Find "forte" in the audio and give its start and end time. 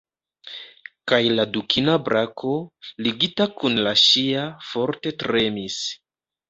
4.73-5.19